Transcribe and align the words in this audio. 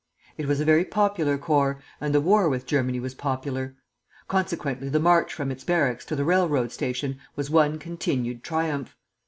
It 0.35 0.47
was 0.47 0.59
a 0.59 0.65
very 0.65 0.83
popular 0.83 1.37
corps, 1.37 1.79
and 1.99 2.11
the 2.11 2.19
war 2.21 2.49
with 2.49 2.65
Germany 2.65 2.99
was 2.99 3.13
popular; 3.13 3.75
consequently 4.27 4.89
the 4.89 4.99
march 4.99 5.31
from 5.31 5.51
its 5.51 5.63
barracks 5.63 6.05
to 6.05 6.15
the 6.15 6.25
railroad 6.25 6.71
station 6.71 7.19
was 7.35 7.51
one 7.51 7.77
continued 7.77 8.41
triumph. 8.43 8.97